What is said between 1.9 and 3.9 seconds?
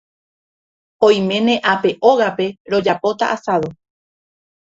ógape rojapóta asado.